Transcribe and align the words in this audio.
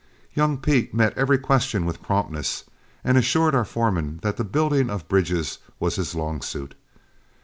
Young 0.33 0.57
Pete 0.57 0.95
met 0.95 1.15
every 1.15 1.37
question 1.37 1.85
with 1.85 2.01
promptness, 2.01 2.63
and 3.03 3.19
assured 3.19 3.53
our 3.53 3.63
foreman 3.63 4.17
that 4.23 4.35
the 4.35 4.43
building 4.43 4.89
of 4.89 5.07
bridges 5.07 5.59
was 5.79 5.97
his 5.97 6.15
long 6.15 6.41
suit. 6.41 6.73